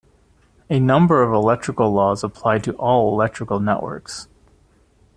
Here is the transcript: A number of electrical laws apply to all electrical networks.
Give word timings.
A 0.67 0.79
number 0.79 1.21
of 1.21 1.31
electrical 1.31 1.91
laws 1.91 2.23
apply 2.23 2.57
to 2.57 2.73
all 2.73 3.13
electrical 3.13 3.59
networks. 3.59 4.27